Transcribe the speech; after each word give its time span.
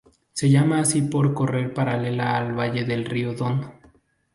Se 0.33 0.49
llama 0.49 0.79
así 0.79 1.03
por 1.03 1.35
correr 1.35 1.75
paralela 1.75 2.35
al 2.35 2.53
valle 2.57 2.85
del 2.85 3.05
río 3.05 3.35
Don. 3.35 3.71